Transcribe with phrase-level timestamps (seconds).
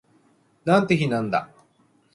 [0.65, 1.51] なんて日なんだ